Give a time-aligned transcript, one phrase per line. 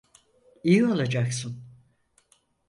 [0.63, 1.63] İyi olacaksın.